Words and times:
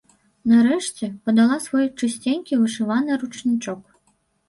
Нарэшце, 0.53 1.09
падала 1.27 1.59
свой 1.67 1.85
чысценькі 1.99 2.61
вышываны 2.65 3.23
ручнічок. 3.25 3.89